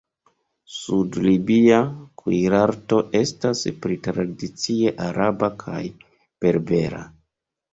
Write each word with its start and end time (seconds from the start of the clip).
Sud-libia 0.75 1.81
kuirarto 2.21 2.99
estas 3.21 3.61
pli 3.85 3.99
tradicie 4.09 4.95
araba 5.11 5.51
kaj 5.67 5.83
berbera. 6.47 7.07